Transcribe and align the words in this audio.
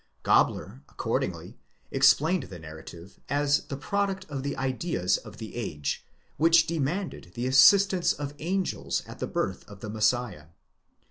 % 0.01 0.23
Gabler, 0.23 0.81
accordingly, 0.89 1.59
explained 1.91 2.41
the 2.45 2.57
narrative 2.57 3.19
as 3.29 3.65
the 3.65 3.77
product 3.77 4.25
of 4.31 4.41
the 4.41 4.57
ideas 4.57 5.17
of 5.17 5.37
the 5.37 5.55
age, 5.55 6.03
which 6.37 6.65
demanded 6.65 7.33
the 7.35 7.45
assistance 7.45 8.11
of 8.11 8.33
angels 8.39 9.03
at 9.05 9.19
the 9.19 9.27
birth 9.27 9.63
of 9.69 9.81
the 9.81 9.91
Messiah. 9.91 10.47